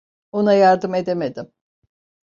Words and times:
Ona 0.31 0.53
yardım 0.53 0.93
edemedim. 0.95 1.53